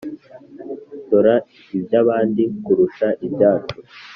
ndora 1.05 1.35
iby' 1.77 1.91
abandi 2.01 2.43
kurusha 2.63 3.07
ibyacu 3.25 3.77